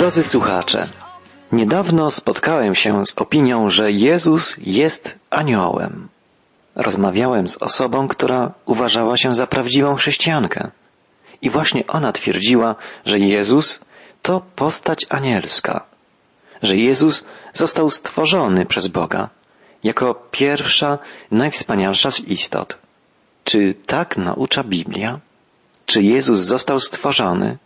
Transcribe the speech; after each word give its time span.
Drodzy 0.00 0.22
słuchacze, 0.22 0.86
niedawno 1.52 2.10
spotkałem 2.10 2.74
się 2.74 3.06
z 3.06 3.12
opinią, 3.16 3.70
że 3.70 3.92
Jezus 3.92 4.56
jest 4.58 5.18
aniołem. 5.30 6.08
Rozmawiałem 6.74 7.48
z 7.48 7.62
osobą, 7.62 8.08
która 8.08 8.52
uważała 8.66 9.16
się 9.16 9.34
za 9.34 9.46
prawdziwą 9.46 9.94
chrześcijankę. 9.94 10.70
I 11.42 11.50
właśnie 11.50 11.86
ona 11.86 12.12
twierdziła, 12.12 12.74
że 13.06 13.18
Jezus 13.18 13.84
to 14.22 14.42
postać 14.56 15.06
anielska, 15.08 15.84
że 16.62 16.76
Jezus 16.76 17.24
został 17.52 17.90
stworzony 17.90 18.66
przez 18.66 18.88
Boga 18.88 19.28
jako 19.84 20.14
pierwsza, 20.30 20.98
najwspanialsza 21.30 22.10
z 22.10 22.20
istot. 22.20 22.78
Czy 23.44 23.74
tak 23.86 24.16
naucza 24.16 24.64
Biblia? 24.64 25.20
Czy 25.86 26.02
Jezus 26.02 26.40
został 26.40 26.78
stworzony? 26.78 27.58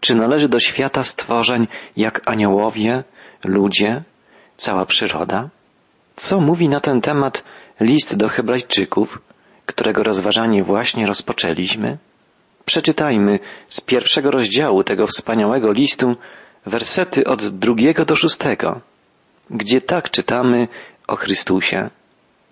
Czy 0.00 0.14
należy 0.14 0.48
do 0.48 0.60
świata 0.60 1.02
stworzeń 1.02 1.68
jak 1.96 2.22
aniołowie, 2.28 3.04
ludzie, 3.44 4.02
cała 4.56 4.86
przyroda? 4.86 5.48
Co 6.16 6.40
mówi 6.40 6.68
na 6.68 6.80
ten 6.80 7.00
temat 7.00 7.44
list 7.80 8.16
do 8.16 8.28
Hebrajczyków, 8.28 9.18
którego 9.66 10.02
rozważanie 10.02 10.64
właśnie 10.64 11.06
rozpoczęliśmy? 11.06 11.98
Przeczytajmy 12.64 13.38
z 13.68 13.80
pierwszego 13.80 14.30
rozdziału 14.30 14.84
tego 14.84 15.06
wspaniałego 15.06 15.72
listu 15.72 16.16
wersety 16.66 17.24
od 17.24 17.46
drugiego 17.46 18.04
do 18.04 18.16
szóstego, 18.16 18.80
gdzie 19.50 19.80
tak 19.80 20.10
czytamy 20.10 20.68
o 21.06 21.16
Chrystusie. 21.16 21.90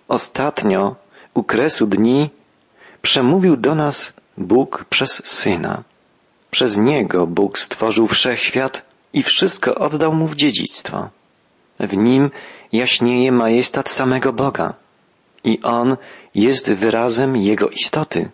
Ostatnio, 0.07 0.95
u 1.33 1.43
kresu 1.43 1.87
dni, 1.87 2.29
przemówił 3.01 3.57
do 3.57 3.75
nas 3.75 4.13
Bóg 4.37 4.85
przez 4.89 5.21
Syna. 5.25 5.83
Przez 6.55 6.77
Niego 6.77 7.27
Bóg 7.27 7.59
stworzył 7.59 8.07
wszechświat 8.07 8.85
i 9.13 9.23
wszystko 9.23 9.75
oddał 9.75 10.13
Mu 10.13 10.27
w 10.27 10.35
dziedzictwo. 10.35 11.09
W 11.79 11.97
Nim 11.97 12.31
jaśnieje 12.71 13.31
majestat 13.31 13.89
samego 13.89 14.33
Boga 14.33 14.73
i 15.43 15.59
On 15.63 15.97
jest 16.35 16.73
wyrazem 16.73 17.37
Jego 17.37 17.69
istoty. 17.69 18.29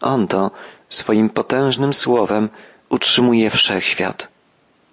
On 0.00 0.28
to 0.28 0.50
swoim 0.88 1.30
potężnym 1.30 1.92
słowem 1.94 2.48
utrzymuje 2.88 3.50
wszechświat. 3.50 4.28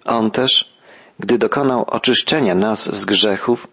On 0.04 0.30
też, 0.30 0.74
gdy 1.20 1.38
dokonał 1.38 1.84
oczyszczenia 1.86 2.54
nas 2.54 2.96
z 2.96 3.04
grzechów, 3.04 3.68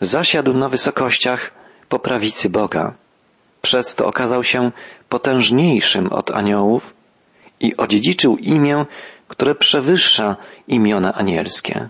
zasiadł 0.00 0.52
na 0.54 0.68
wysokościach 0.68 1.50
po 1.88 1.98
prawicy 1.98 2.50
Boga. 2.50 2.94
Przez 3.62 3.94
to 3.94 4.06
okazał 4.06 4.44
się 4.44 4.70
potężniejszym 5.08 6.12
od 6.12 6.30
aniołów 6.30 6.97
i 7.60 7.76
odziedziczył 7.76 8.36
imię, 8.36 8.86
które 9.28 9.54
przewyższa 9.54 10.36
imiona 10.68 11.14
anielskie. 11.14 11.88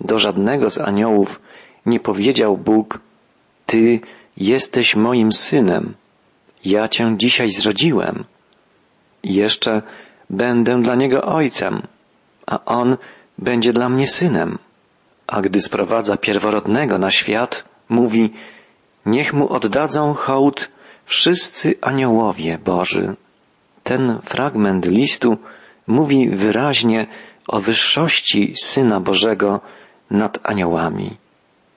Do 0.00 0.18
żadnego 0.18 0.70
z 0.70 0.80
aniołów 0.80 1.40
nie 1.86 2.00
powiedział 2.00 2.56
Bóg, 2.56 2.98
Ty 3.66 4.00
jesteś 4.36 4.96
moim 4.96 5.32
synem, 5.32 5.94
ja 6.64 6.88
Cię 6.88 7.14
dzisiaj 7.16 7.50
zrodziłem. 7.50 8.24
I 9.22 9.34
jeszcze 9.34 9.82
będę 10.30 10.82
dla 10.82 10.94
niego 10.94 11.22
ojcem, 11.22 11.82
a 12.46 12.64
on 12.64 12.96
będzie 13.38 13.72
dla 13.72 13.88
mnie 13.88 14.06
synem. 14.06 14.58
A 15.26 15.40
gdy 15.40 15.60
sprowadza 15.60 16.16
pierworodnego 16.16 16.98
na 16.98 17.10
świat, 17.10 17.64
mówi, 17.88 18.32
niech 19.06 19.32
mu 19.32 19.52
oddadzą 19.52 20.14
hołd 20.14 20.70
wszyscy 21.04 21.74
aniołowie 21.80 22.58
Boży. 22.58 23.16
Ten 23.84 24.18
fragment 24.24 24.86
listu 24.86 25.38
mówi 25.86 26.28
wyraźnie 26.28 27.06
o 27.48 27.60
wyższości 27.60 28.54
Syna 28.62 29.00
Bożego 29.00 29.60
nad 30.10 30.38
aniołami. 30.42 31.16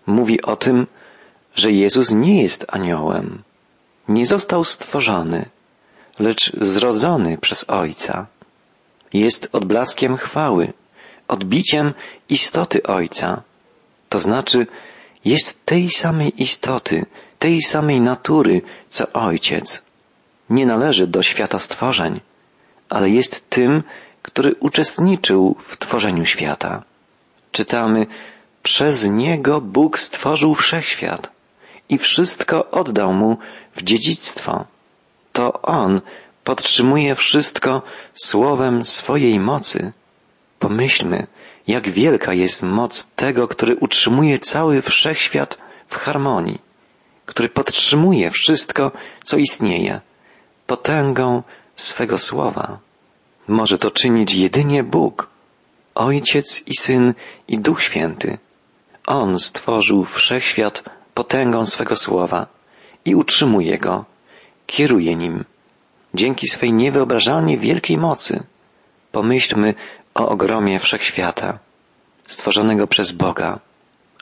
Mówi 0.05 0.41
o 0.41 0.55
tym, 0.55 0.87
że 1.55 1.71
Jezus 1.71 2.11
nie 2.11 2.41
jest 2.41 2.65
aniołem, 2.69 3.43
nie 4.07 4.25
został 4.25 4.63
stworzony, 4.63 5.49
lecz 6.19 6.51
zrodzony 6.61 7.37
przez 7.37 7.69
Ojca. 7.69 8.27
Jest 9.13 9.49
odblaskiem 9.51 10.17
chwały, 10.17 10.73
odbiciem 11.27 11.93
istoty 12.29 12.83
Ojca. 12.83 13.41
To 14.09 14.19
znaczy, 14.19 14.67
jest 15.25 15.65
tej 15.65 15.89
samej 15.89 16.41
istoty, 16.41 17.05
tej 17.39 17.61
samej 17.61 18.01
natury, 18.01 18.61
co 18.89 19.11
Ojciec. 19.13 19.92
Nie 20.53 20.65
należy 20.65 21.07
do 21.07 21.23
świata 21.23 21.59
stworzeń, 21.59 22.19
ale 22.89 23.09
jest 23.09 23.49
tym, 23.49 23.83
który 24.21 24.55
uczestniczył 24.59 25.55
w 25.67 25.77
tworzeniu 25.77 26.25
świata. 26.25 26.83
Czytamy, 27.51 28.07
przez 28.63 29.07
Niego 29.07 29.61
Bóg 29.61 29.99
stworzył 29.99 30.55
wszechświat 30.55 31.31
i 31.89 31.97
wszystko 31.97 32.71
oddał 32.71 33.13
Mu 33.13 33.37
w 33.75 33.83
dziedzictwo. 33.83 34.65
To 35.31 35.61
On 35.61 36.01
podtrzymuje 36.43 37.15
wszystko 37.15 37.81
słowem 38.13 38.85
swojej 38.85 39.39
mocy. 39.39 39.93
Pomyślmy, 40.59 41.27
jak 41.67 41.89
wielka 41.89 42.33
jest 42.33 42.63
moc 42.63 43.07
tego, 43.15 43.47
który 43.47 43.75
utrzymuje 43.75 44.39
cały 44.39 44.81
wszechświat 44.81 45.57
w 45.87 45.95
harmonii, 45.95 46.61
który 47.25 47.49
podtrzymuje 47.49 48.31
wszystko, 48.31 48.91
co 49.23 49.37
istnieje, 49.37 50.01
potęgą 50.67 51.43
swego 51.75 52.17
słowa. 52.17 52.79
Może 53.47 53.77
to 53.77 53.91
czynić 53.91 54.33
jedynie 54.33 54.83
Bóg, 54.83 55.27
Ojciec 55.95 56.63
i 56.67 56.75
Syn 56.75 57.13
i 57.47 57.59
Duch 57.59 57.83
Święty. 57.83 58.37
On 59.07 59.39
stworzył 59.39 60.05
wszechświat 60.05 60.83
potęgą 61.13 61.65
swego 61.65 61.95
słowa 61.95 62.47
i 63.05 63.15
utrzymuje 63.15 63.77
go, 63.77 64.05
kieruje 64.65 65.15
nim. 65.15 65.45
Dzięki 66.13 66.47
swej 66.47 66.73
niewyobrażalnie 66.73 67.57
wielkiej 67.57 67.97
mocy 67.97 68.43
pomyślmy 69.11 69.73
o 70.15 70.29
ogromie 70.29 70.79
wszechświata, 70.79 71.59
stworzonego 72.27 72.87
przez 72.87 73.11
Boga, 73.11 73.59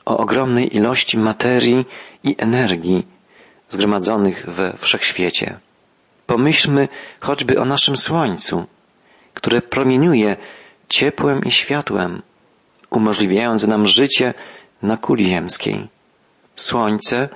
o 0.05 0.17
ogromnej 0.17 0.75
ilości 0.75 1.17
materii 1.17 1.85
i 2.23 2.35
energii 2.37 3.07
zgromadzonych 3.69 4.45
we 4.49 4.77
wszechświecie. 4.77 5.59
Pomyślmy 6.31 6.87
choćby 7.19 7.59
o 7.59 7.65
naszym 7.65 7.97
Słońcu, 7.97 8.65
które 9.33 9.61
promieniuje 9.61 10.37
ciepłem 10.89 11.43
i 11.43 11.51
światłem, 11.51 12.21
umożliwiając 12.89 13.67
nam 13.67 13.87
życie 13.87 14.33
na 14.81 14.97
kuli 14.97 15.25
ziemskiej. 15.25 15.87
Słońce 16.55 17.29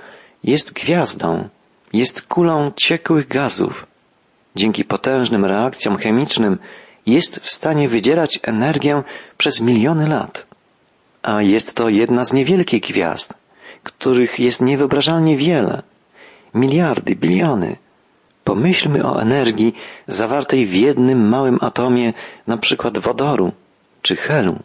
jest 0.44 0.72
gwiazdą, 0.72 1.48
jest 1.92 2.22
kulą 2.22 2.72
ciekłych 2.76 3.28
gazów. 3.28 3.86
Dzięki 4.56 4.84
potężnym 4.84 5.44
reakcjom 5.44 5.96
chemicznym 5.96 6.58
jest 7.06 7.40
w 7.40 7.50
stanie 7.50 7.88
wydzielać 7.88 8.40
energię 8.42 9.02
przez 9.36 9.60
miliony 9.60 10.08
lat. 10.08 10.46
A 11.22 11.42
jest 11.42 11.74
to 11.74 11.88
jedna 11.88 12.24
z 12.24 12.32
niewielkich 12.32 12.82
gwiazd, 12.82 13.34
których 13.82 14.40
jest 14.40 14.62
niewyobrażalnie 14.62 15.36
wiele. 15.36 15.82
Miliardy, 16.54 17.16
biliony. 17.16 17.76
Pomyślmy 18.50 19.00
o 19.10 19.22
energii 19.22 19.74
zawartej 20.06 20.66
w 20.66 20.74
jednym 20.74 21.28
małym 21.28 21.58
atomie, 21.60 22.12
na 22.46 22.56
przykład 22.56 22.98
wodoru 22.98 23.52
czy 24.02 24.16
helu. 24.16 24.58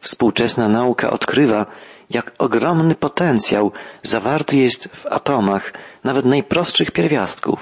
Współczesna 0.00 0.68
nauka 0.68 1.10
odkrywa, 1.10 1.66
jak 2.10 2.32
ogromny 2.38 2.94
potencjał 2.94 3.72
zawarty 4.02 4.56
jest 4.58 4.88
w 4.88 5.06
atomach 5.06 5.72
nawet 6.04 6.24
najprostszych 6.24 6.90
pierwiastków. 6.90 7.58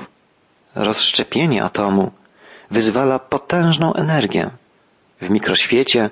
Rozszczepienie 0.75 1.65
atomu 1.65 2.11
wyzwala 2.71 3.19
potężną 3.19 3.95
energię. 3.95 4.51
W 5.21 5.31
mikroświecie 5.31 6.11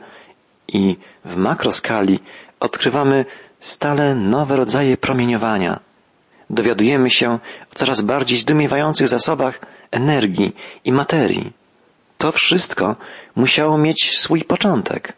i 0.69 0.97
w 1.25 1.37
makroskali 1.37 2.21
odkrywamy 2.61 3.25
stale 3.59 4.15
nowe 4.15 4.57
rodzaje 4.57 4.97
promieniowania. 4.97 5.81
Dowiadujemy 6.53 7.11
się 7.11 7.31
o 7.31 7.75
coraz 7.75 8.01
bardziej 8.01 8.39
zdumiewających 8.39 9.09
zasobach 9.09 9.61
energii 9.91 10.57
i 10.85 10.93
materii. 10.93 11.53
To 12.19 12.33
wszystko 12.33 12.97
musiało 13.37 13.79
mieć 13.79 14.19
swój 14.19 14.45
początek. 14.45 15.13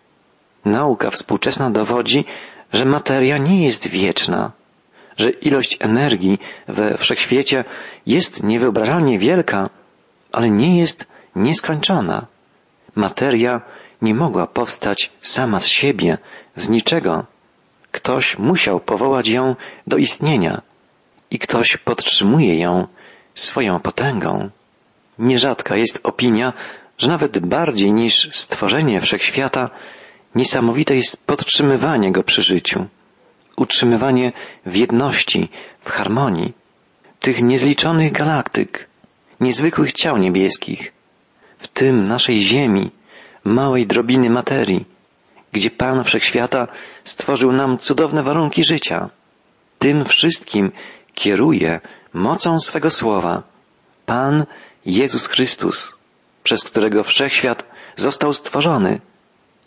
Nauka 0.65 1.11
współczesna 1.11 1.71
dowodzi, 1.71 2.25
że 2.73 2.85
materia 2.85 3.39
nie 3.39 3.65
jest 3.65 3.89
wieczna, 3.89 4.53
że 5.17 5.31
ilość 5.31 5.77
energii 5.81 6.39
we 6.69 6.99
wszechświecie 6.99 7.65
jest 8.07 8.43
niewyobrażalnie 8.43 9.19
wielka, 9.19 9.71
ale 10.33 10.51
nie 10.51 10.79
jest 10.79 11.09
nieskończona. 11.37 12.27
Materia 12.95 13.61
nie 14.03 14.15
mogła 14.15 14.47
powstać 14.47 15.13
sama 15.21 15.61
z 15.61 15.67
siebie, 15.67 16.19
z 16.57 16.69
niczego. 16.69 17.25
Ktoś 17.93 18.39
musiał 18.39 18.81
powołać 18.81 19.29
ją 19.29 19.57
do 19.87 19.97
istnienia 19.97 20.63
i 21.35 21.39
ktoś 21.39 21.77
podtrzymuje 21.77 22.59
ją 22.59 22.87
swoją 23.35 23.81
potęgą. 23.81 24.51
Nierzadka 25.19 25.77
jest 25.77 26.01
opinia, 26.03 26.53
że 26.99 27.09
nawet 27.09 27.39
bardziej 27.39 27.93
niż 27.93 28.29
stworzenie 28.33 29.01
wszechświata 29.01 29.71
Niesamowite 30.35 30.97
jest 30.97 31.27
podtrzymywanie 31.27 32.13
go 32.13 32.23
przy 32.23 32.43
życiu, 32.43 32.87
utrzymywanie 33.57 34.33
w 34.67 34.77
jedności, 34.77 35.49
w 35.81 35.91
harmonii 35.91 36.53
tych 37.21 37.43
niezliczonych 37.43 38.13
galaktyk, 38.13 38.89
niezwykłych 39.41 39.93
ciał 39.93 40.19
niebieskich, 40.19 40.93
w 41.59 41.69
tym 41.69 42.09
naszej 42.09 42.41
Ziemi, 42.41 42.91
małej 43.45 43.87
drobiny 43.87 44.31
materii, 44.31 44.85
gdzie 45.53 45.71
Pan 45.71 46.05
Wszechświata 46.05 46.67
stworzył 47.05 47.53
nam 47.53 47.79
cudowne 47.79 48.23
warunki 48.23 48.65
życia. 48.65 49.11
Tym 49.79 50.05
wszystkim 50.05 50.73
kieruje 51.15 51.81
mocą 52.13 52.59
swego 52.59 52.91
słowa 52.91 53.43
Pan 54.07 54.47
Jezus 54.87 55.27
Chrystus, 55.27 55.93
przez 56.43 56.65
którego 56.65 57.03
Wszechświat 57.03 57.65
został 57.97 58.33
stworzony 58.33 59.01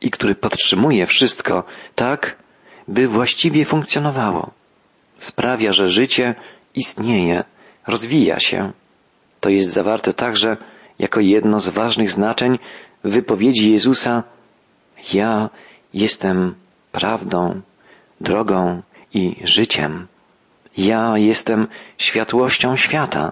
i 0.01 0.11
który 0.11 0.35
podtrzymuje 0.35 1.05
wszystko 1.05 1.63
tak, 1.95 2.35
by 2.87 3.07
właściwie 3.07 3.65
funkcjonowało. 3.65 4.51
Sprawia, 5.17 5.71
że 5.71 5.87
życie 5.87 6.35
istnieje, 6.75 7.43
rozwija 7.87 8.39
się. 8.39 8.71
To 9.39 9.49
jest 9.49 9.69
zawarte 9.69 10.13
także 10.13 10.57
jako 10.99 11.19
jedno 11.19 11.59
z 11.59 11.69
ważnych 11.69 12.11
znaczeń 12.11 12.59
wypowiedzi 13.03 13.71
Jezusa 13.71 14.23
Ja 15.13 15.49
jestem 15.93 16.55
prawdą, 16.91 17.61
drogą 18.21 18.81
i 19.13 19.35
życiem. 19.43 20.07
Ja 20.77 21.17
jestem 21.17 21.67
światłością 21.97 22.75
świata. 22.75 23.31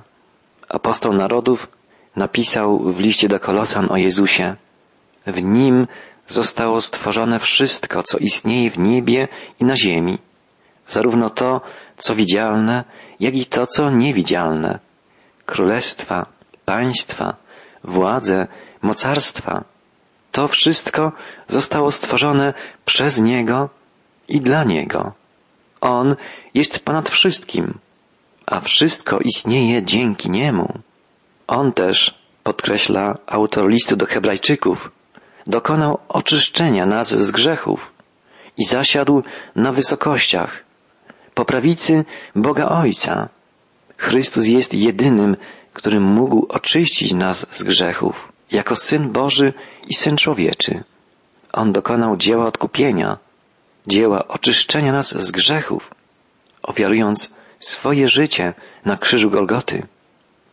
Apostoł 0.70 1.14
narodów 1.14 1.68
napisał 2.16 2.80
w 2.80 3.00
liście 3.00 3.28
do 3.28 3.40
Kolosan 3.40 3.92
o 3.92 3.98
Jezusie. 3.98 4.56
W 5.28 5.44
nim 5.44 5.88
zostało 6.28 6.82
stworzone 6.82 7.40
wszystko, 7.40 8.04
co 8.04 8.18
istnieje 8.18 8.70
w 8.70 8.80
niebie 8.80 9.28
i 9.60 9.66
na 9.66 9.76
ziemi, 9.76 10.18
zarówno 10.88 11.30
to, 11.30 11.62
co 11.98 12.16
widzialne, 12.16 12.84
jak 13.20 13.36
i 13.36 13.46
to, 13.46 13.68
co 13.68 13.90
niewidzialne. 13.90 14.80
Królestwa, 15.46 16.26
państwa, 16.66 17.36
władze, 17.84 18.48
mocarstwa. 18.82 19.64
To 20.32 20.48
wszystko 20.48 21.12
zostało 21.48 21.92
stworzone 21.92 22.54
przez 22.86 23.22
Niego 23.22 23.70
i 24.28 24.42
dla 24.42 24.64
Niego. 24.64 25.14
On 25.86 26.16
jest 26.54 26.86
ponad 26.86 27.10
wszystkim, 27.10 27.80
a 28.46 28.60
wszystko 28.60 29.20
istnieje 29.20 29.84
dzięki 29.84 30.30
Niemu. 30.30 30.80
On 31.48 31.74
też, 31.74 32.20
podkreśla 32.44 33.18
autor 33.28 33.70
listu 33.70 33.96
do 33.96 34.06
Hebrajczyków, 34.06 34.92
dokonał 35.48 36.00
oczyszczenia 36.10 36.86
nas 36.86 37.10
z 37.10 37.32
grzechów 37.32 37.92
i 38.58 38.66
zasiadł 38.66 39.24
na 39.56 39.72
wysokościach, 39.72 40.64
po 41.34 41.46
prawicy 41.46 42.06
Boga 42.36 42.70
Ojca. 42.70 43.30
Chrystus 43.98 44.48
jest 44.48 44.74
jedynym, 44.74 45.38
który 45.74 46.00
mógł 46.00 46.46
oczyścić 46.50 47.14
nas 47.14 47.48
z 47.52 47.64
grzechów, 47.64 48.32
jako 48.52 48.76
Syn 48.76 49.12
Boży 49.12 49.54
i 49.90 49.94
Syn 49.94 50.18
Człowieczy. 50.18 50.84
On 51.54 51.72
dokonał 51.72 52.18
dzieła 52.18 52.46
odkupienia, 52.46 53.18
dzieła 53.88 54.28
oczyszczenia 54.28 54.92
nas 54.92 55.16
z 55.26 55.32
grzechów, 55.32 55.92
ofiarując 56.64 57.36
swoje 57.60 58.08
życie 58.08 58.54
na 58.86 58.98
krzyżu 58.98 59.32
Golgoty. 59.32 59.88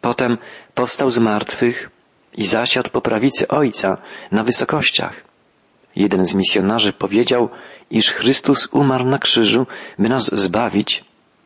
Potem 0.01 0.39
powstał 0.75 1.11
z 1.11 1.19
martwych 1.19 1.91
i 2.33 2.45
zasiadł 2.45 2.91
po 2.91 3.01
prawicy 3.01 3.49
Ojca 3.49 3.99
na 4.31 4.45
wysokościach. 4.45 5.25
Jeden 5.97 6.27
z 6.27 6.35
misjonarzy 6.35 6.93
powiedział, 6.93 7.49
iż 7.91 8.11
Chrystus 8.11 8.69
umarł 8.73 9.05
na 9.05 9.19
krzyżu, 9.19 9.67
by 9.99 10.09
nas 10.09 10.31
zbawić, 10.33 11.05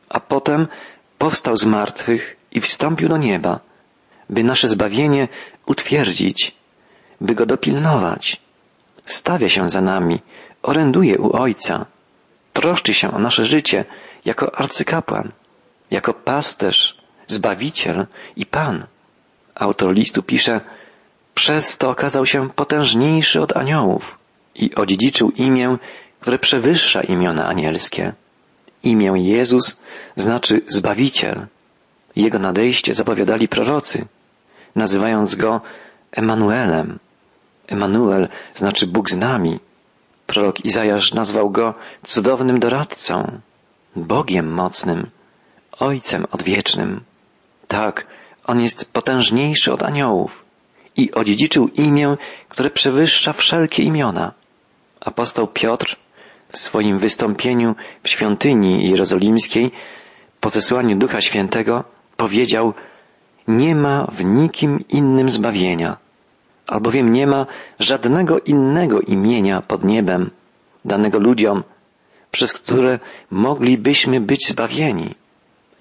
a 0.09 0.19
potem 0.19 0.67
powstał 1.17 1.57
z 1.57 1.65
martwych 1.65 2.37
i 2.51 2.61
wstąpił 2.61 3.09
do 3.09 3.17
nieba, 3.17 3.59
by 4.29 4.43
nasze 4.43 4.67
zbawienie 4.67 5.27
utwierdzić, 5.65 6.55
by 7.21 7.35
go 7.35 7.45
dopilnować. 7.45 8.41
Stawia 9.05 9.49
się 9.49 9.69
za 9.69 9.81
nami, 9.81 10.21
oręduje 10.63 11.17
u 11.17 11.35
Ojca, 11.35 11.85
troszczy 12.53 12.93
się 12.93 13.11
o 13.11 13.19
nasze 13.19 13.45
życie 13.45 13.85
jako 14.25 14.55
arcykapłan, 14.55 15.31
jako 15.91 16.13
pasterz, 16.13 16.97
zbawiciel 17.27 18.07
i 18.35 18.45
Pan. 18.45 18.85
Autor 19.55 19.93
listu 19.93 20.23
pisze, 20.23 20.61
przez 21.35 21.77
to 21.77 21.89
okazał 21.89 22.25
się 22.25 22.49
potężniejszy 22.49 23.41
od 23.41 23.57
aniołów 23.57 24.17
i 24.55 24.75
odziedziczył 24.75 25.31
imię, 25.31 25.77
które 26.19 26.39
przewyższa 26.39 27.01
imiona 27.01 27.47
anielskie. 27.47 28.13
Imię 28.83 29.13
Jezus 29.15 29.81
znaczy 30.15 30.61
Zbawiciel. 30.67 31.47
Jego 32.15 32.39
nadejście 32.39 32.93
zapowiadali 32.93 33.47
prorocy, 33.47 34.05
nazywając 34.75 35.35
go 35.35 35.61
Emanuelem. 36.11 36.99
Emanuel 37.67 38.27
znaczy 38.55 38.87
Bóg 38.87 39.09
z 39.09 39.17
nami. 39.17 39.59
Prorok 40.27 40.65
Izajasz 40.65 41.13
nazwał 41.13 41.49
go 41.49 41.73
cudownym 42.03 42.59
doradcą, 42.59 43.39
Bogiem 43.95 44.53
mocnym, 44.53 45.09
Ojcem 45.79 46.25
odwiecznym. 46.31 47.01
Tak, 47.67 48.07
on 48.45 48.61
jest 48.61 48.93
potężniejszy 48.93 49.73
od 49.73 49.83
aniołów 49.83 50.45
i 50.97 51.11
odziedziczył 51.11 51.67
imię, 51.67 52.17
które 52.49 52.69
przewyższa 52.69 53.33
wszelkie 53.33 53.83
imiona. 53.83 54.31
Apostoł 55.01 55.47
Piotr 55.47 55.95
w 56.51 56.59
swoim 56.59 56.99
wystąpieniu 56.99 57.75
w 58.03 58.09
świątyni 58.09 58.89
jerozolimskiej 58.89 59.71
po 60.39 60.49
zesłaniu 60.49 60.97
Ducha 60.97 61.21
Świętego 61.21 61.83
powiedział 62.17 62.73
Nie 63.47 63.75
ma 63.75 64.07
w 64.11 64.23
nikim 64.23 64.83
innym 64.89 65.29
zbawienia, 65.29 65.97
albowiem 66.67 67.13
nie 67.13 67.27
ma 67.27 67.45
żadnego 67.79 68.39
innego 68.39 69.01
imienia 69.01 69.61
pod 69.61 69.83
niebem 69.83 70.29
danego 70.85 71.19
ludziom, 71.19 71.63
przez 72.31 72.53
które 72.53 72.99
moglibyśmy 73.31 74.21
być 74.21 74.47
zbawieni. 74.47 75.15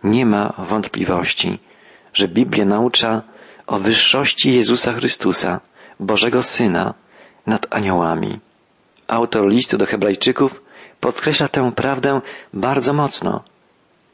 Nie 0.05 0.27
ma 0.27 0.53
wątpliwości, 0.59 1.59
że 2.15 2.29
Biblia 2.29 2.65
naucza 2.65 3.23
o 3.67 3.79
wyższości 3.79 4.55
Jezusa 4.55 4.93
Chrystusa, 4.93 5.61
Bożego 6.01 6.43
Syna, 6.43 6.95
nad 7.47 7.75
aniołami. 7.75 8.41
Autor 9.09 9.49
listu 9.49 9.79
do 9.79 9.87
Hebrajczyków 9.87 10.63
podkreśla 11.01 11.49
tę 11.49 11.73
prawdę 11.73 12.21
bardzo 12.55 12.93
mocno, 12.93 13.43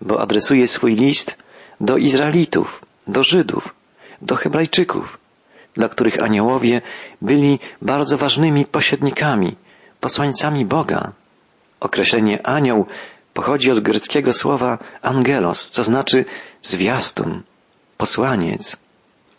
bo 0.00 0.20
adresuje 0.20 0.68
swój 0.68 0.94
list 0.94 1.38
do 1.80 1.96
Izraelitów, 1.96 2.80
do 3.06 3.22
Żydów, 3.22 3.74
do 4.22 4.36
Hebrajczyków, 4.36 5.18
dla 5.74 5.88
których 5.88 6.22
aniołowie 6.22 6.80
byli 7.22 7.58
bardzo 7.82 8.18
ważnymi 8.18 8.64
pośrednikami, 8.64 9.56
posłańcami 10.00 10.66
Boga. 10.66 11.12
Określenie 11.80 12.46
anioł 12.46 12.86
pochodzi 13.34 13.70
od 13.70 13.80
greckiego 13.80 14.32
słowa 14.32 14.78
angelos, 15.02 15.70
co 15.70 15.84
znaczy 15.84 16.24
zwiastun, 16.62 17.42
posłaniec. 17.96 18.80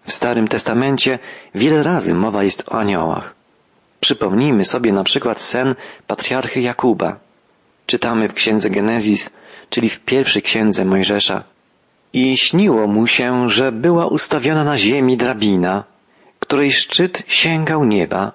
W 0.05 0.13
Starym 0.13 0.47
Testamencie 0.47 1.19
wiele 1.55 1.83
razy 1.83 2.13
mowa 2.13 2.43
jest 2.43 2.69
o 2.69 2.71
aniołach. 2.71 3.35
Przypomnijmy 3.99 4.65
sobie 4.65 4.93
na 4.93 5.03
przykład 5.03 5.41
sen 5.41 5.75
patriarchy 6.07 6.61
Jakuba. 6.61 7.19
Czytamy 7.85 8.29
w 8.29 8.33
księdze 8.33 8.69
Genezis, 8.69 9.29
czyli 9.69 9.89
w 9.89 9.99
pierwszej 9.99 10.41
księdze 10.41 10.85
Mojżesza. 10.85 11.43
I 12.13 12.37
śniło 12.37 12.87
mu 12.87 13.07
się, 13.07 13.49
że 13.49 13.71
była 13.71 14.07
ustawiona 14.07 14.63
na 14.63 14.77
ziemi 14.77 15.17
drabina, 15.17 15.83
której 16.53 16.71
szczyt 16.71 17.23
sięgał 17.27 17.85
nieba. 17.85 18.31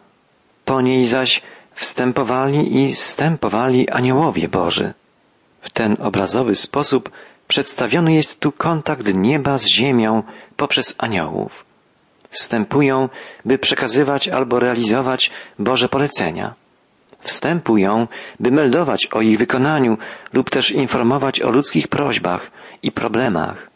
Po 0.65 0.81
niej 0.81 1.07
zaś 1.07 1.43
wstępowali 1.75 2.83
i 2.83 2.95
stępowali 2.95 3.91
aniołowie 3.91 4.49
Boży. 4.49 4.95
W 5.61 5.71
ten 5.71 5.97
obrazowy 6.01 6.55
sposób 6.55 7.11
przedstawiony 7.49 8.15
jest 8.15 8.41
tu 8.41 8.53
kontakt 8.53 9.15
nieba 9.15 9.59
z 9.59 9.67
ziemią 9.67 10.23
poprzez 10.57 10.95
aniołów. 10.99 11.65
Wstępują, 12.29 13.09
by 13.45 13.59
przekazywać 13.59 14.29
albo 14.29 14.59
realizować 14.59 15.31
Boże 15.59 15.89
polecenia. 15.89 16.55
Wstępują, 17.21 18.07
by 18.41 18.51
meldować 18.51 19.07
o 19.13 19.21
ich 19.21 19.39
wykonaniu 19.39 19.99
lub 20.33 20.51
też 20.51 20.71
informować 20.71 21.43
o 21.43 21.51
ludzkich 21.51 21.89
prośbach 21.89 22.51
i 22.83 22.93
problemach. 22.93 23.71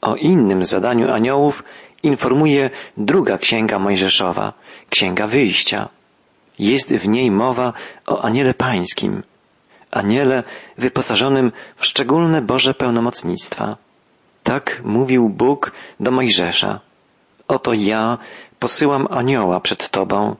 O 0.00 0.16
innym 0.16 0.66
zadaniu 0.66 1.12
aniołów 1.12 1.64
informuje 2.02 2.70
druga 2.96 3.38
księga 3.38 3.78
Mojżeszowa, 3.78 4.52
księga 4.90 5.26
wyjścia. 5.26 5.88
Jest 6.58 6.94
w 6.94 7.08
niej 7.08 7.30
mowa 7.30 7.72
o 8.06 8.22
aniele 8.24 8.54
pańskim, 8.54 9.22
aniele 9.90 10.42
wyposażonym 10.78 11.52
w 11.76 11.86
szczególne 11.86 12.42
Boże 12.42 12.74
pełnomocnictwa. 12.74 13.76
Tak 14.42 14.80
mówił 14.84 15.28
Bóg 15.28 15.72
do 16.00 16.10
Mojżesza. 16.10 16.80
Oto 17.48 17.72
ja 17.72 18.18
posyłam 18.58 19.06
anioła 19.10 19.60
przed 19.60 19.88
Tobą, 19.88 20.36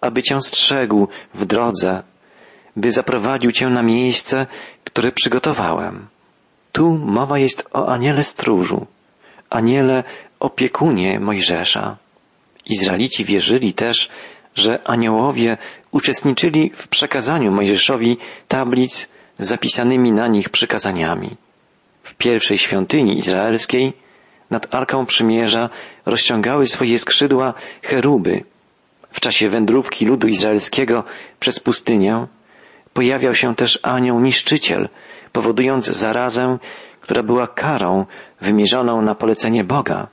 aby 0.00 0.22
Cię 0.22 0.40
strzegł 0.40 1.08
w 1.34 1.44
drodze, 1.44 2.02
by 2.76 2.90
zaprowadził 2.90 3.52
cię 3.52 3.66
na 3.68 3.82
miejsce, 3.82 4.46
które 4.84 5.12
przygotowałem. 5.12 6.06
Tu 6.72 6.90
mowa 6.90 7.38
jest 7.38 7.68
o 7.72 7.88
aniele 7.88 8.24
stróżu, 8.24 8.86
aniele 9.50 10.04
opiekunie 10.42 11.20
Mojżesza. 11.20 11.96
Izraelici 12.66 13.24
wierzyli 13.24 13.74
też, 13.74 14.08
że 14.54 14.88
aniołowie 14.88 15.56
uczestniczyli 15.90 16.70
w 16.74 16.88
przekazaniu 16.88 17.50
Mojżeszowi 17.52 18.16
tablic 18.48 19.08
z 19.38 19.46
zapisanymi 19.46 20.12
na 20.12 20.26
nich 20.26 20.48
przykazaniami. 20.48 21.36
W 22.02 22.14
pierwszej 22.14 22.58
świątyni 22.58 23.18
izraelskiej 23.18 23.92
nad 24.50 24.74
Arką 24.74 25.06
Przymierza 25.06 25.70
rozciągały 26.06 26.66
swoje 26.66 26.98
skrzydła 26.98 27.54
cheruby. 27.82 28.44
W 29.10 29.20
czasie 29.20 29.48
wędrówki 29.48 30.06
ludu 30.06 30.28
izraelskiego 30.28 31.04
przez 31.40 31.60
pustynię 31.60 32.26
pojawiał 32.92 33.34
się 33.34 33.54
też 33.54 33.78
anioł 33.82 34.20
niszczyciel, 34.20 34.88
powodując 35.32 35.86
zarazę, 35.86 36.58
która 37.00 37.22
była 37.22 37.46
karą 37.46 38.06
wymierzoną 38.40 39.02
na 39.02 39.14
polecenie 39.14 39.64
Boga. 39.64 40.08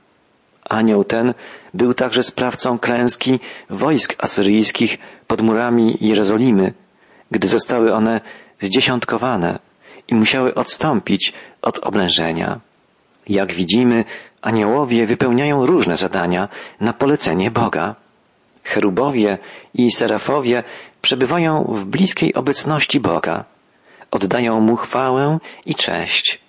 Anioł 0.70 1.04
ten 1.04 1.34
był 1.74 1.94
także 1.94 2.22
sprawcą 2.22 2.78
klęski 2.78 3.40
wojsk 3.70 4.14
asyryjskich 4.18 4.98
pod 5.26 5.40
murami 5.40 5.98
Jerozolimy, 6.00 6.72
gdy 7.30 7.48
zostały 7.48 7.92
one 7.92 8.20
zdziesiątkowane 8.60 9.58
i 10.08 10.14
musiały 10.14 10.54
odstąpić 10.54 11.32
od 11.62 11.78
oblężenia. 11.78 12.60
Jak 13.28 13.54
widzimy, 13.54 14.04
aniołowie 14.42 15.06
wypełniają 15.06 15.66
różne 15.66 15.96
zadania 15.96 16.48
na 16.80 16.92
polecenie 16.92 17.50
Boga. 17.50 17.94
Cherubowie 18.64 19.38
i 19.74 19.92
serafowie 19.92 20.62
przebywają 21.02 21.64
w 21.64 21.84
bliskiej 21.84 22.34
obecności 22.34 23.00
Boga. 23.00 23.44
Oddają 24.10 24.60
Mu 24.60 24.76
chwałę 24.76 25.38
i 25.66 25.74
cześć. 25.74 26.40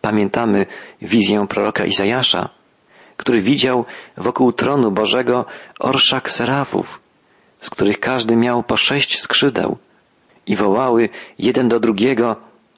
Pamiętamy 0.00 0.66
wizję 1.02 1.46
proroka 1.48 1.84
Izajasza, 1.84 2.55
który 3.16 3.42
widział 3.42 3.84
wokół 4.16 4.52
tronu 4.52 4.90
Bożego 4.90 5.44
orszak 5.80 6.30
serafów, 6.30 7.00
z 7.60 7.70
których 7.70 8.00
każdy 8.00 8.36
miał 8.36 8.62
po 8.62 8.76
sześć 8.76 9.20
skrzydeł 9.20 9.76
i 10.46 10.56
wołały 10.56 11.08
jeden 11.38 11.68
do 11.68 11.80
drugiego 11.80 12.36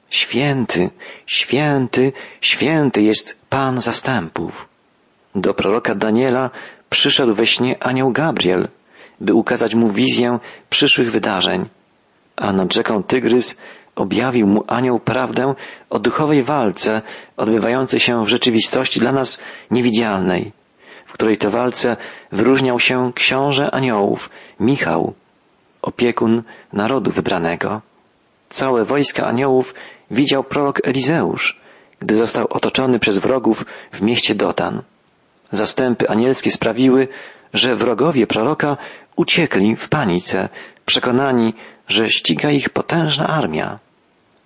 Święty, 0.09 0.89
święty, 1.25 2.13
święty 2.41 3.01
jest 3.01 3.39
Pan 3.49 3.81
zastępów. 3.81 4.67
Do 5.35 5.53
proroka 5.53 5.95
Daniela 5.95 6.49
przyszedł 6.89 7.33
we 7.33 7.45
śnie 7.45 7.83
anioł 7.83 8.11
Gabriel, 8.11 8.67
by 9.21 9.33
ukazać 9.33 9.75
mu 9.75 9.91
wizję 9.91 10.39
przyszłych 10.69 11.11
wydarzeń, 11.11 11.69
a 12.35 12.53
nad 12.53 12.73
rzeką 12.73 13.03
Tygrys 13.03 13.61
objawił 13.99 14.47
mu 14.47 14.63
anioł 14.67 14.99
prawdę 14.99 15.53
o 15.89 15.99
duchowej 15.99 16.43
walce 16.43 17.01
odbywającej 17.37 17.99
się 17.99 18.23
w 18.25 18.29
rzeczywistości 18.29 18.99
dla 18.99 19.11
nas 19.11 19.41
niewidzialnej, 19.71 20.51
w 21.05 21.13
której 21.13 21.37
to 21.37 21.49
walce 21.49 21.97
wyróżniał 22.31 22.79
się 22.79 23.11
książę 23.15 23.71
aniołów, 23.71 24.29
Michał, 24.59 25.13
opiekun 25.81 26.43
narodu 26.73 27.11
wybranego. 27.11 27.81
Całe 28.49 28.85
wojska 28.85 29.27
aniołów 29.27 29.73
widział 30.11 30.43
prorok 30.43 30.87
Elizeusz, 30.87 31.59
gdy 31.99 32.17
został 32.17 32.47
otoczony 32.49 32.99
przez 32.99 33.17
wrogów 33.17 33.65
w 33.91 34.01
mieście 34.01 34.35
Dotan. 34.35 34.81
Zastępy 35.51 36.09
anielskie 36.09 36.51
sprawiły, 36.51 37.07
że 37.53 37.75
wrogowie 37.75 38.27
proroka 38.27 38.77
uciekli 39.15 39.75
w 39.75 39.89
panice, 39.89 40.49
przekonani, 40.85 41.53
że 41.87 42.09
ściga 42.09 42.49
ich 42.49 42.69
potężna 42.69 43.27
armia. 43.27 43.79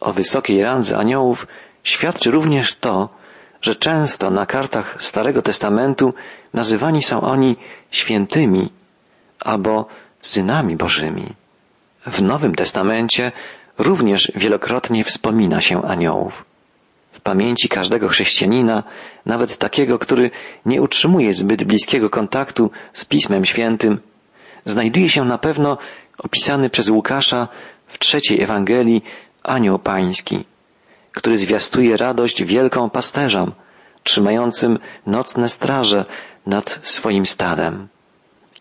O 0.03 0.13
wysokiej 0.13 0.63
randze 0.63 0.97
aniołów 0.97 1.47
świadczy 1.83 2.31
również 2.31 2.75
to, 2.75 3.09
że 3.61 3.75
często 3.75 4.29
na 4.29 4.45
kartach 4.45 5.03
Starego 5.03 5.41
Testamentu 5.41 6.13
nazywani 6.53 7.01
są 7.01 7.21
oni 7.21 7.55
świętymi 7.91 8.71
albo 9.39 9.85
synami 10.21 10.75
Bożymi. 10.75 11.33
W 12.05 12.21
Nowym 12.21 12.55
Testamencie 12.55 13.31
również 13.77 14.31
wielokrotnie 14.35 15.03
wspomina 15.03 15.61
się 15.61 15.81
aniołów. 15.81 16.45
W 17.11 17.21
pamięci 17.21 17.69
każdego 17.69 18.07
chrześcijanina, 18.07 18.83
nawet 19.25 19.57
takiego, 19.57 19.99
który 19.99 20.31
nie 20.65 20.81
utrzymuje 20.81 21.33
zbyt 21.33 21.63
bliskiego 21.63 22.09
kontaktu 22.09 22.71
z 22.93 23.05
Pismem 23.05 23.45
Świętym, 23.45 23.99
znajduje 24.65 25.09
się 25.09 25.25
na 25.25 25.37
pewno 25.37 25.77
opisany 26.17 26.69
przez 26.69 26.89
Łukasza 26.89 27.47
w 27.87 27.99
trzeciej 27.99 28.41
Ewangelii 28.41 29.03
anioł 29.43 29.79
pański, 29.79 30.45
który 31.11 31.37
zwiastuje 31.37 31.97
radość 31.97 32.43
wielką 32.43 32.89
pasterzom, 32.89 33.51
trzymającym 34.03 34.79
nocne 35.07 35.49
straże 35.49 36.05
nad 36.45 36.79
swoim 36.83 37.25
stadem. 37.25 37.87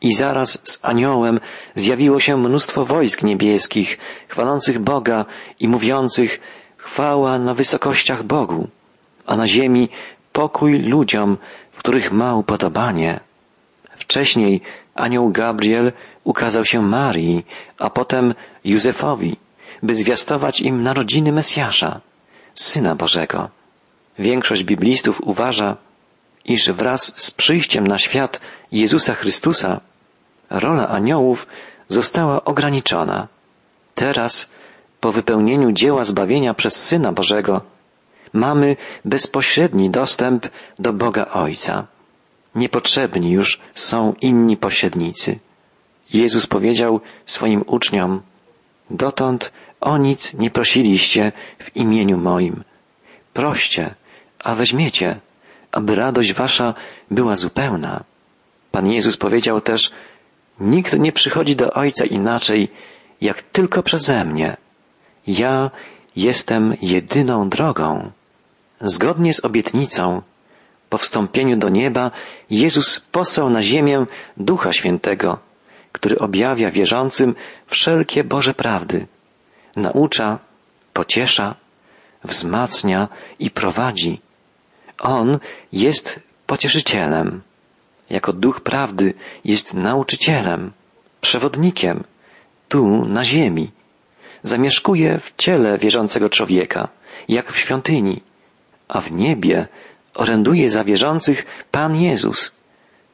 I 0.00 0.14
zaraz 0.14 0.60
z 0.64 0.84
aniołem 0.84 1.40
zjawiło 1.74 2.20
się 2.20 2.36
mnóstwo 2.36 2.84
wojsk 2.84 3.22
niebieskich, 3.22 3.98
chwalących 4.28 4.78
Boga 4.78 5.24
i 5.60 5.68
mówiących 5.68 6.40
chwała 6.76 7.38
na 7.38 7.54
wysokościach 7.54 8.22
Bogu, 8.22 8.68
a 9.26 9.36
na 9.36 9.46
ziemi 9.46 9.88
pokój 10.32 10.78
ludziom, 10.78 11.36
w 11.72 11.78
których 11.78 12.12
ma 12.12 12.34
upodobanie. 12.34 13.20
Wcześniej 13.96 14.60
anioł 14.94 15.30
Gabriel 15.30 15.92
ukazał 16.24 16.64
się 16.64 16.82
Marii, 16.82 17.46
a 17.78 17.90
potem 17.90 18.34
Józefowi, 18.64 19.36
by 19.82 19.94
zwiastować 19.94 20.60
im 20.60 20.82
narodziny 20.82 21.32
Mesjasza, 21.32 22.00
Syna 22.54 22.94
Bożego. 22.94 23.48
Większość 24.18 24.64
biblistów 24.64 25.20
uważa, 25.20 25.76
iż 26.44 26.70
wraz 26.70 27.12
z 27.16 27.30
przyjściem 27.30 27.86
na 27.86 27.98
świat 27.98 28.40
Jezusa 28.72 29.14
Chrystusa 29.14 29.80
rola 30.50 30.88
aniołów 30.88 31.46
została 31.88 32.44
ograniczona. 32.44 33.28
Teraz, 33.94 34.50
po 35.00 35.12
wypełnieniu 35.12 35.72
dzieła 35.72 36.04
zbawienia 36.04 36.54
przez 36.54 36.74
Syna 36.86 37.12
Bożego, 37.12 37.60
mamy 38.32 38.76
bezpośredni 39.04 39.90
dostęp 39.90 40.48
do 40.78 40.92
Boga 40.92 41.26
Ojca. 41.32 41.86
Niepotrzebni 42.54 43.30
już 43.30 43.60
są 43.74 44.14
inni 44.20 44.56
pośrednicy. 44.56 45.38
Jezus 46.12 46.46
powiedział 46.46 47.00
swoim 47.26 47.64
uczniom, 47.66 48.22
dotąd 48.90 49.52
o 49.80 49.98
nic 49.98 50.34
nie 50.34 50.50
prosiliście 50.50 51.32
w 51.58 51.76
imieniu 51.76 52.18
moim. 52.18 52.64
Proście, 53.32 53.94
a 54.38 54.54
weźmiecie, 54.54 55.20
aby 55.72 55.94
radość 55.94 56.32
wasza 56.32 56.74
była 57.10 57.36
zupełna. 57.36 58.04
Pan 58.70 58.92
Jezus 58.92 59.16
powiedział 59.16 59.60
też, 59.60 59.90
nikt 60.60 60.98
nie 60.98 61.12
przychodzi 61.12 61.56
do 61.56 61.72
Ojca 61.72 62.04
inaczej, 62.04 62.68
jak 63.20 63.42
tylko 63.42 63.82
przeze 63.82 64.24
mnie. 64.24 64.56
Ja 65.26 65.70
jestem 66.16 66.76
jedyną 66.82 67.48
drogą. 67.48 68.10
Zgodnie 68.80 69.34
z 69.34 69.44
obietnicą, 69.44 70.22
po 70.90 70.98
wstąpieniu 70.98 71.56
do 71.56 71.68
nieba, 71.68 72.10
Jezus 72.50 73.00
posłał 73.00 73.50
na 73.50 73.62
ziemię 73.62 74.06
Ducha 74.36 74.72
Świętego, 74.72 75.38
który 75.92 76.18
objawia 76.18 76.70
wierzącym 76.70 77.34
wszelkie 77.66 78.24
Boże 78.24 78.54
prawdy, 78.54 79.06
naucza, 79.76 80.38
pociesza, 80.92 81.54
wzmacnia 82.24 83.08
i 83.38 83.50
prowadzi. 83.50 84.20
On 85.00 85.38
jest 85.72 86.20
pocieszycielem. 86.46 87.42
Jako 88.10 88.32
duch 88.32 88.60
prawdy 88.60 89.14
jest 89.44 89.74
nauczycielem, 89.74 90.72
przewodnikiem, 91.20 92.04
tu 92.68 93.08
na 93.08 93.24
ziemi. 93.24 93.70
Zamieszkuje 94.42 95.18
w 95.18 95.36
ciele 95.36 95.78
wierzącego 95.78 96.28
człowieka, 96.28 96.88
jak 97.28 97.52
w 97.52 97.58
świątyni, 97.58 98.22
a 98.88 99.00
w 99.00 99.12
niebie 99.12 99.68
oręduje 100.14 100.70
za 100.70 100.84
wierzących 100.84 101.46
Pan 101.70 101.96
Jezus, 101.96 102.61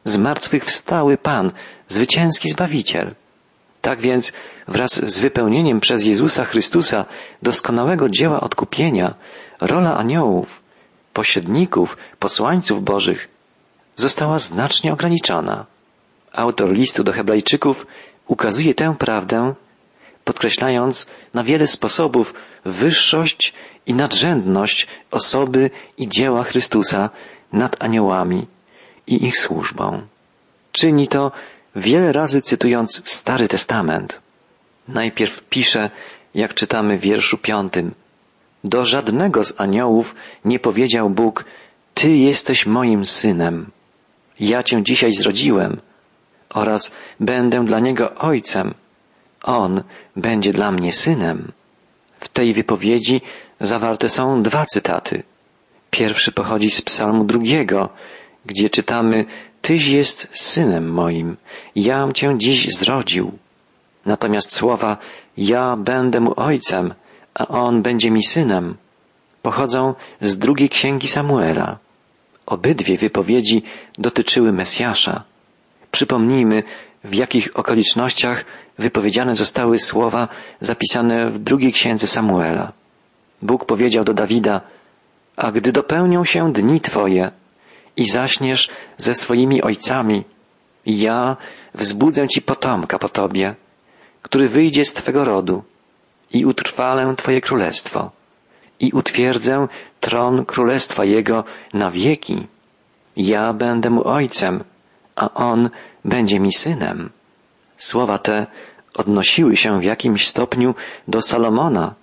zmartwychwstały 0.04 1.16
Pan, 1.16 1.52
zwycięski 1.86 2.48
Zbawiciel. 2.48 3.14
Tak 3.80 4.00
więc 4.00 4.32
wraz 4.68 4.90
z 4.90 5.18
wypełnieniem 5.18 5.80
przez 5.80 6.04
Jezusa 6.04 6.44
Chrystusa 6.44 7.04
doskonałego 7.42 8.08
dzieła 8.08 8.40
odkupienia, 8.40 9.14
rola 9.60 9.98
aniołów, 9.98 10.62
pośredników, 11.12 11.96
posłańców 12.18 12.84
Bożych 12.84 13.28
została 13.96 14.38
znacznie 14.38 14.92
ograniczona. 14.92 15.66
Autor 16.32 16.72
listu 16.72 17.04
do 17.04 17.12
Hebrajczyków 17.12 17.86
ukazuje 18.26 18.74
tę 18.74 18.94
prawdę, 18.98 19.54
podkreślając 20.24 21.06
na 21.34 21.44
wiele 21.44 21.66
sposobów 21.66 22.34
wyższość 22.64 23.54
i 23.86 23.94
nadrzędność 23.94 24.86
osoby 25.10 25.70
i 25.96 26.08
dzieła 26.08 26.42
Chrystusa 26.44 27.10
nad 27.52 27.84
aniołami 27.84 28.46
i 29.08 29.26
ich 29.26 29.38
służbą. 29.38 30.02
Czyni 30.72 31.08
to 31.08 31.32
wiele 31.76 32.12
razy 32.12 32.42
cytując 32.42 33.02
Stary 33.04 33.48
Testament. 33.48 34.20
Najpierw 34.88 35.42
pisze 35.42 35.90
jak 36.34 36.54
czytamy 36.54 36.98
w 36.98 37.00
wierszu 37.00 37.38
piątym. 37.38 37.94
Do 38.64 38.84
żadnego 38.84 39.44
z 39.44 39.60
aniołów 39.60 40.14
nie 40.44 40.58
powiedział 40.58 41.10
Bóg, 41.10 41.44
Ty 41.94 42.16
jesteś 42.16 42.66
moim 42.66 43.06
synem. 43.06 43.70
Ja 44.40 44.62
Cię 44.62 44.82
dzisiaj 44.82 45.12
zrodziłem 45.12 45.80
oraz 46.54 46.94
będę 47.20 47.64
dla 47.64 47.80
niego 47.80 48.14
ojcem. 48.14 48.74
On 49.42 49.82
będzie 50.16 50.52
dla 50.52 50.70
mnie 50.72 50.92
synem. 50.92 51.52
W 52.20 52.28
tej 52.28 52.54
wypowiedzi 52.54 53.20
zawarte 53.60 54.08
są 54.08 54.42
dwa 54.42 54.66
cytaty. 54.66 55.22
Pierwszy 55.90 56.32
pochodzi 56.32 56.70
z 56.70 56.82
psalmu 56.82 57.24
drugiego, 57.24 57.88
gdzie 58.46 58.70
czytamy 58.70 59.24
Tyś 59.62 59.86
jest 59.86 60.28
synem 60.30 60.92
moim, 60.92 61.36
jam 61.76 62.12
cię 62.12 62.34
dziś 62.38 62.76
zrodził. 62.76 63.32
Natomiast 64.06 64.54
słowa 64.54 64.96
Ja 65.36 65.76
będę 65.76 66.20
mu 66.20 66.32
ojcem, 66.36 66.94
a 67.34 67.48
on 67.48 67.82
będzie 67.82 68.10
mi 68.10 68.22
synem 68.22 68.76
pochodzą 69.42 69.94
z 70.20 70.38
drugiej 70.38 70.68
księgi 70.68 71.08
Samuela. 71.08 71.78
Obydwie 72.46 72.96
wypowiedzi 72.96 73.62
dotyczyły 73.98 74.52
Mesjasza. 74.52 75.24
Przypomnijmy, 75.90 76.62
w 77.04 77.14
jakich 77.14 77.56
okolicznościach 77.56 78.44
wypowiedziane 78.78 79.34
zostały 79.34 79.78
słowa 79.78 80.28
zapisane 80.60 81.30
w 81.30 81.38
drugiej 81.38 81.72
księdze 81.72 82.06
Samuela. 82.06 82.72
Bóg 83.42 83.64
powiedział 83.64 84.04
do 84.04 84.14
Dawida, 84.14 84.60
a 85.36 85.52
gdy 85.52 85.72
dopełnią 85.72 86.24
się 86.24 86.52
dni 86.52 86.80
Twoje 86.80 87.30
i 87.98 88.04
zaśniesz 88.08 88.68
ze 88.98 89.14
swoimi 89.14 89.62
ojcami, 89.62 90.24
ja 90.86 91.36
wzbudzę 91.74 92.28
Ci 92.28 92.42
potomka 92.42 92.98
po 92.98 93.08
Tobie, 93.08 93.54
który 94.22 94.48
wyjdzie 94.48 94.84
z 94.84 94.92
Twego 94.92 95.24
rodu 95.24 95.62
i 96.32 96.46
utrwalę 96.46 97.14
Twoje 97.16 97.40
królestwo 97.40 98.10
i 98.80 98.92
utwierdzę 98.92 99.68
tron 100.00 100.44
królestwa 100.44 101.04
Jego 101.04 101.44
na 101.74 101.90
wieki. 101.90 102.46
Ja 103.16 103.52
będę 103.52 103.90
mu 103.90 104.08
ojcem, 104.08 104.64
a 105.16 105.34
on 105.34 105.70
będzie 106.04 106.40
mi 106.40 106.52
synem. 106.52 107.10
Słowa 107.76 108.18
te 108.18 108.46
odnosiły 108.94 109.56
się 109.56 109.80
w 109.80 109.84
jakimś 109.84 110.28
stopniu 110.28 110.74
do 111.08 111.20
Salomona, 111.20 111.94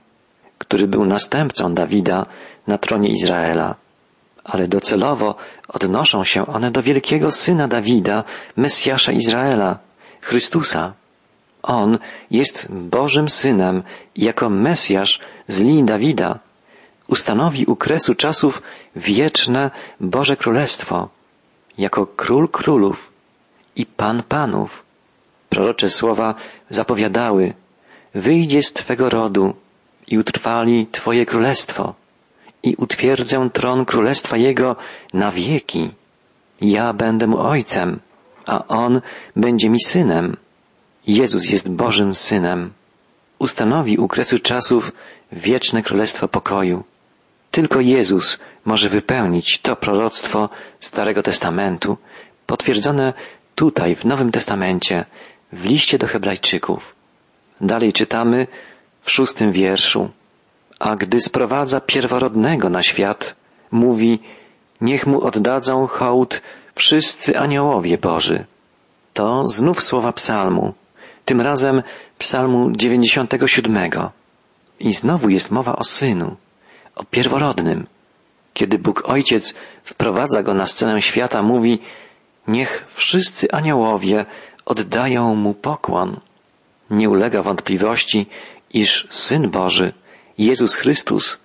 który 0.57 0.87
był 0.87 1.05
następcą 1.05 1.73
Dawida 1.73 2.25
na 2.67 2.77
tronie 2.77 3.09
Izraela, 3.09 3.75
ale 4.45 4.67
docelowo 4.67 5.35
odnoszą 5.67 6.23
się 6.23 6.45
one 6.45 6.71
do 6.71 6.83
wielkiego 6.83 7.31
syna 7.31 7.67
Dawida, 7.67 8.23
Mesjasza 8.55 9.11
Izraela, 9.11 9.79
Chrystusa. 10.21 10.93
On 11.63 11.99
jest 12.31 12.67
Bożym 12.69 13.29
Synem 13.29 13.83
jako 14.15 14.49
Mesjasz 14.49 15.19
z 15.47 15.61
linii 15.61 15.83
Dawida 15.83 16.39
ustanowi 17.07 17.65
u 17.65 17.75
kresu 17.75 18.15
czasów 18.15 18.61
wieczne 18.95 19.71
Boże 19.99 20.37
Królestwo, 20.37 21.09
jako 21.77 22.07
Król 22.07 22.47
Królów 22.47 23.11
i 23.75 23.85
Pan 23.85 24.23
Panów. 24.23 24.83
Prorocze 25.49 25.89
słowa 25.89 26.35
zapowiadały, 26.69 27.53
wyjdzie 28.15 28.61
z 28.61 28.73
Twego 28.73 29.09
rodu 29.09 29.53
i 30.07 30.17
utrwali 30.17 30.87
Twoje 30.91 31.25
Królestwo 31.25 31.93
i 32.65 32.75
utwierdzę 32.75 33.49
tron 33.53 33.85
Królestwa 33.85 34.37
Jego 34.37 34.75
na 35.13 35.31
wieki. 35.31 35.91
Ja 36.61 36.93
będę 36.93 37.27
mu 37.27 37.39
ojcem, 37.39 37.99
a 38.45 38.67
on 38.67 39.01
będzie 39.35 39.69
mi 39.69 39.79
synem. 39.85 40.37
Jezus 41.07 41.49
jest 41.49 41.69
Bożym 41.69 42.15
Synem. 42.15 42.73
Ustanowi 43.39 43.97
u 43.97 44.07
kresu 44.07 44.39
czasów 44.39 44.91
wieczne 45.31 45.83
Królestwo 45.83 46.27
Pokoju. 46.27 46.83
Tylko 47.51 47.79
Jezus 47.81 48.39
może 48.65 48.89
wypełnić 48.89 49.59
to 49.59 49.75
proroctwo 49.75 50.49
Starego 50.79 51.23
Testamentu, 51.23 51.97
potwierdzone 52.45 53.13
tutaj 53.55 53.95
w 53.95 54.05
Nowym 54.05 54.31
Testamencie, 54.31 55.05
w 55.53 55.65
liście 55.65 55.97
do 55.97 56.07
Hebrajczyków. 56.07 56.95
Dalej 57.61 57.93
czytamy 57.93 58.47
w 59.01 59.11
szóstym 59.11 59.51
wierszu. 59.51 60.09
A 60.85 60.95
gdy 60.95 61.19
sprowadza 61.19 61.81
pierworodnego 61.81 62.69
na 62.69 62.83
świat, 62.83 63.35
mówi, 63.71 64.19
niech 64.81 65.07
mu 65.07 65.21
oddadzą 65.21 65.87
hołd 65.87 66.41
wszyscy 66.75 67.39
aniołowie 67.39 67.97
Boży. 67.97 68.45
To 69.13 69.47
znów 69.47 69.83
słowa 69.83 70.11
psalmu, 70.13 70.73
tym 71.25 71.41
razem 71.41 71.83
psalmu 72.17 72.71
97. 72.71 73.89
I 74.79 74.93
znowu 74.93 75.29
jest 75.29 75.51
mowa 75.51 75.75
o 75.75 75.83
synu 75.83 76.35
o 76.95 77.03
pierworodnym. 77.03 77.87
Kiedy 78.53 78.77
Bóg 78.77 79.03
Ojciec 79.05 79.55
wprowadza 79.83 80.43
go 80.43 80.53
na 80.53 80.65
scenę 80.65 81.01
świata, 81.01 81.43
mówi, 81.43 81.79
niech 82.47 82.85
wszyscy 82.89 83.51
aniołowie 83.51 84.25
oddają 84.65 85.35
mu 85.35 85.53
pokłon. 85.53 86.19
Nie 86.89 87.09
ulega 87.09 87.41
wątpliwości, 87.41 88.27
iż 88.73 89.07
Syn 89.09 89.49
Boży, 89.49 89.93
Jezus 90.37 90.75
Chrystus, 90.75 91.39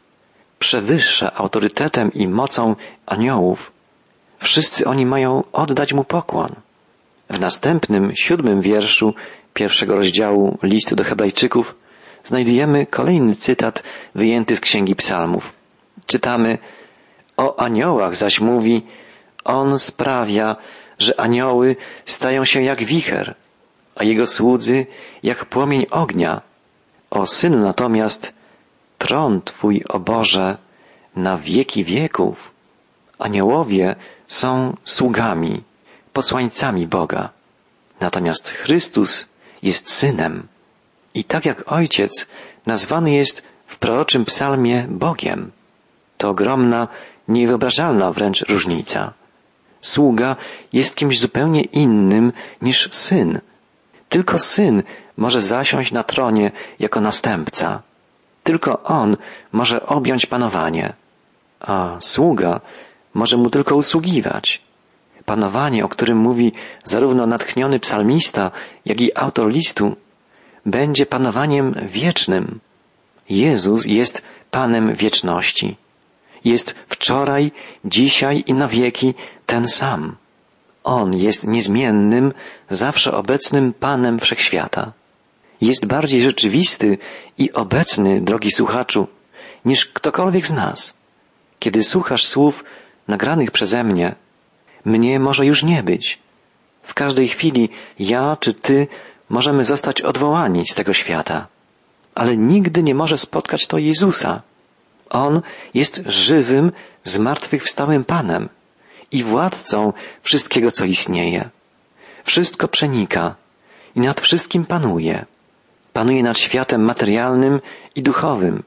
przewyższa 0.59 1.35
autorytetem 1.35 2.12
i 2.12 2.29
mocą 2.29 2.76
aniołów. 3.07 3.72
Wszyscy 4.38 4.87
oni 4.87 5.07
mają 5.07 5.44
oddać 5.53 5.92
mu 5.92 6.05
pokłon. 6.05 6.55
W 7.31 7.40
następnym, 7.40 8.12
siódmym 8.14 8.61
wierszu 8.61 9.14
pierwszego 9.55 9.96
rozdziału 9.96 10.59
listu 10.62 10.96
do 10.96 11.05
Hebrajczyków 11.05 11.74
znajdujemy 12.24 12.87
kolejny 12.87 13.35
cytat 13.35 13.83
wyjęty 14.14 14.57
z 14.57 14.61
Księgi 14.61 14.96
Psalmów. 14.96 15.53
Czytamy, 16.07 16.59
o 17.37 17.61
aniołach 17.61 18.16
zaś 18.16 18.40
mówi, 18.40 18.83
on 19.44 19.79
sprawia, 19.79 20.57
że 20.98 21.20
anioły 21.20 21.76
stają 22.05 22.44
się 22.44 22.62
jak 22.62 22.85
wicher, 22.85 23.35
a 23.94 24.05
jego 24.05 24.26
słudzy 24.26 24.87
jak 25.22 25.44
płomień 25.44 25.87
ognia. 25.90 26.42
O 27.11 27.26
synu 27.26 27.59
natomiast, 27.59 28.35
tron 29.00 29.40
Twój, 29.42 29.84
o 29.88 29.98
Boże, 29.98 30.58
na 31.16 31.36
wieki 31.36 31.84
wieków. 31.84 32.36
Aniołowie 33.18 33.96
są 34.26 34.76
sługami, 34.84 35.62
posłańcami 36.12 36.86
Boga. 36.86 37.30
Natomiast 38.00 38.50
Chrystus 38.50 39.28
jest 39.62 39.90
synem. 39.90 40.46
I 41.14 41.24
tak 41.24 41.44
jak 41.46 41.72
ojciec 41.72 42.28
nazwany 42.66 43.10
jest 43.10 43.42
w 43.66 43.78
proroczym 43.78 44.24
psalmie 44.24 44.86
Bogiem, 44.88 45.50
to 46.18 46.28
ogromna, 46.28 46.88
niewyobrażalna 47.28 48.12
wręcz 48.12 48.40
różnica. 48.48 49.12
Sługa 49.80 50.36
jest 50.72 50.96
kimś 50.96 51.20
zupełnie 51.20 51.62
innym 51.62 52.32
niż 52.62 52.88
syn. 52.92 53.40
Tylko 54.08 54.38
syn 54.38 54.82
może 55.16 55.40
zasiąść 55.40 55.92
na 55.92 56.02
tronie 56.02 56.52
jako 56.78 57.00
następca. 57.00 57.82
Tylko 58.42 58.83
on 58.83 59.16
może 59.53 59.87
objąć 59.87 60.26
panowanie, 60.26 60.92
a 61.61 61.96
sługa 62.00 62.61
może 63.14 63.37
mu 63.37 63.50
tylko 63.50 63.76
usługiwać. 63.76 64.62
Panowanie, 65.24 65.85
o 65.85 65.88
którym 65.88 66.18
mówi 66.18 66.53
zarówno 66.85 67.26
natchniony 67.26 67.79
psalmista, 67.79 68.50
jak 68.85 69.00
i 69.00 69.16
autor 69.18 69.53
listu, 69.53 69.96
będzie 70.66 71.07
panowaniem 71.07 71.74
wiecznym. 71.88 72.61
Jezus 73.29 73.87
jest 73.87 74.24
Panem 74.50 74.94
wieczności. 74.94 75.76
Jest 76.44 76.74
wczoraj, 76.88 77.53
dzisiaj 77.85 78.44
i 78.46 78.55
na 78.55 78.68
wieki 78.68 79.14
ten 79.46 79.68
sam. 79.68 80.16
On 80.85 81.16
jest 81.16 81.46
niezmiennym, 81.46 82.33
zawsze 82.68 83.12
obecnym 83.12 83.72
Panem 83.72 84.18
Wszechświata. 84.18 84.92
Jest 85.61 85.87
bardziej 85.87 86.23
rzeczywisty 86.23 86.99
i 87.38 87.53
obecny, 87.53 88.20
drogi 88.20 88.51
słuchaczu, 88.51 89.07
niż 89.64 89.87
ktokolwiek 89.87 90.46
z 90.46 90.53
nas. 90.53 90.99
Kiedy 91.59 91.83
słuchasz 91.83 92.27
słów 92.27 92.64
nagranych 93.09 93.51
przeze 93.51 93.85
mnie, 93.85 94.14
mnie 94.85 95.20
może 95.20 95.46
już 95.46 95.62
nie 95.62 95.83
być. 95.83 96.18
W 96.83 96.94
każdej 96.94 97.29
chwili 97.29 97.68
ja 97.99 98.37
czy 98.40 98.55
ty 98.55 98.87
możemy 99.29 99.64
zostać 99.64 100.03
odwołani 100.03 100.66
z 100.66 100.75
tego 100.75 100.92
świata, 100.92 101.46
ale 102.14 102.37
nigdy 102.37 102.83
nie 102.83 102.94
może 102.94 103.18
spotkać 103.18 103.66
to 103.66 103.79
Jezusa. 103.79 104.42
On 105.11 105.42
jest 105.75 106.03
żywym, 106.07 106.70
zmartwychwstałym 107.05 108.05
Panem 108.05 108.49
i 109.12 109.25
władcą 109.25 109.92
wszystkiego, 110.23 110.70
co 110.70 110.85
istnieje. 110.85 111.51
Wszystko 112.25 112.68
przenika 112.68 113.35
i 113.94 114.01
nad 114.01 114.20
wszystkim 114.20 114.66
panuje. 114.66 115.27
Panuje 115.92 116.22
nad 116.22 116.38
światem 116.38 116.85
materialnym 116.85 117.61
i 117.94 118.03
duchowym, 118.03 118.62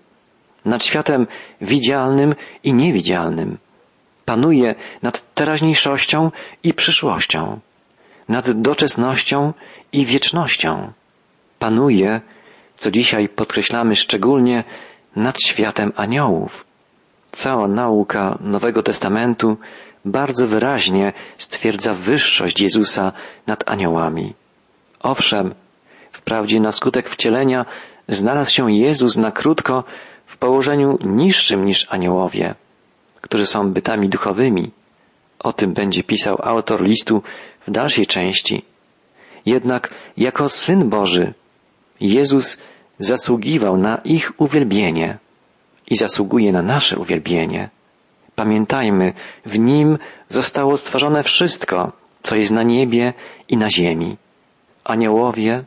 nad 0.65 0.85
światem 0.85 1.27
widzialnym 1.61 2.35
i 2.63 2.73
niewidzialnym. 2.73 3.57
Panuje 4.25 4.75
nad 5.01 5.33
teraźniejszością 5.33 6.31
i 6.63 6.73
przyszłością 6.73 7.59
nad 8.29 8.61
doczesnością 8.61 9.53
i 9.91 10.05
wiecznością. 10.05 10.91
Panuje 11.59 12.21
co 12.75 12.91
dzisiaj 12.91 13.29
podkreślamy 13.29 13.95
szczególnie 13.95 14.63
nad 15.15 15.43
światem 15.43 15.91
aniołów. 15.95 16.65
Cała 17.31 17.67
nauka 17.67 18.37
Nowego 18.41 18.83
Testamentu 18.83 19.57
bardzo 20.05 20.47
wyraźnie 20.47 21.13
stwierdza 21.37 21.93
wyższość 21.93 22.61
Jezusa 22.61 23.11
nad 23.47 23.69
aniołami. 23.69 24.33
Owszem, 24.99 25.55
wprawdzie 26.13 26.59
na 26.59 26.71
skutek 26.71 27.09
wcielenia 27.09 27.65
znalazł 28.07 28.51
się 28.51 28.71
Jezus 28.71 29.17
na 29.17 29.31
krótko 29.31 29.83
w 30.25 30.37
położeniu 30.37 30.97
niższym 31.05 31.65
niż 31.65 31.87
aniołowie, 31.89 32.55
którzy 33.21 33.45
są 33.45 33.73
bytami 33.73 34.09
duchowymi. 34.09 34.71
O 35.39 35.53
tym 35.53 35.73
będzie 35.73 36.03
pisał 36.03 36.37
autor 36.41 36.83
listu 36.83 37.23
w 37.67 37.71
dalszej 37.71 38.05
części. 38.07 38.65
Jednak 39.45 39.93
jako 40.17 40.49
Syn 40.49 40.89
Boży 40.89 41.33
Jezus 42.01 42.57
zasługiwał 42.99 43.77
na 43.77 43.97
ich 43.97 44.31
uwielbienie 44.37 45.17
i 45.87 45.95
zasługuje 45.95 46.51
na 46.51 46.61
nasze 46.61 46.97
uwielbienie. 46.97 47.69
Pamiętajmy, 48.35 49.13
w 49.45 49.59
Nim 49.59 49.97
zostało 50.29 50.77
stworzone 50.77 51.23
wszystko, 51.23 51.91
co 52.23 52.35
jest 52.35 52.51
na 52.51 52.63
niebie 52.63 53.13
i 53.49 53.57
na 53.57 53.69
ziemi. 53.69 54.17
Aniołowie, 54.83 55.63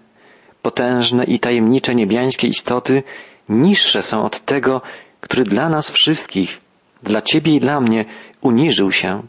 potężne 0.66 1.24
i 1.24 1.38
tajemnicze 1.38 1.94
niebiańskie 1.94 2.46
istoty, 2.48 3.02
niższe 3.48 4.02
są 4.02 4.24
od 4.24 4.40
tego, 4.40 4.83
który 5.20 5.44
dla 5.44 5.68
nas 5.68 5.90
wszystkich, 5.90 6.61
dla 7.02 7.22
Ciebie 7.22 7.55
i 7.55 7.61
dla 7.61 7.81
mnie 7.81 8.05
uniżył 8.40 8.92
się 8.92 9.22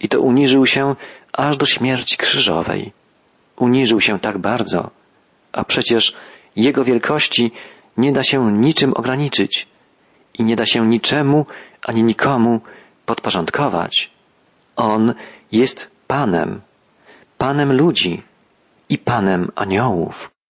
i 0.00 0.08
to 0.08 0.20
uniżył 0.20 0.66
się 0.66 0.96
aż 1.32 1.56
do 1.56 1.66
śmierci 1.66 2.16
krzyżowej. 2.16 2.92
Uniżył 3.56 4.00
się 4.00 4.18
tak 4.18 4.38
bardzo, 4.38 4.90
a 5.52 5.64
przecież 5.64 6.14
Jego 6.56 6.84
wielkości 6.84 7.52
nie 7.96 8.12
da 8.12 8.22
się 8.22 8.52
niczym 8.52 8.92
ograniczyć 8.94 9.66
i 10.38 10.44
nie 10.44 10.56
da 10.56 10.66
się 10.66 10.86
niczemu 10.86 11.46
ani 11.86 12.02
nikomu 12.02 12.60
podporządkować. 13.06 14.10
On 14.76 15.14
jest 15.52 15.90
Panem, 16.06 16.60
Panem 17.38 17.72
ludzi 17.72 18.22
i 18.88 18.98
Panem 18.98 19.50
aniołów. 19.54 20.33